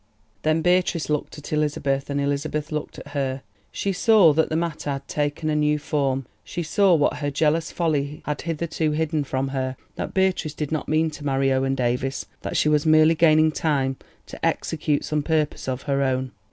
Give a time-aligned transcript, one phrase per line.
[0.41, 3.43] Then Beatrice looked at Elizabeth, and Elizabeth looked at her.
[3.71, 6.25] She saw that the matter had taken a new form.
[6.43, 11.11] She saw what her jealous folly had hitherto hidden from her—that Beatrice did not mean
[11.11, 15.83] to marry Owen Davies, that she was merely gaining time to execute some purpose of
[15.83, 16.31] her own.